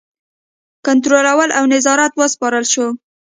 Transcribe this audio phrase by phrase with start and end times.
[0.85, 2.87] کنټرول او نظارت وسپارل شو.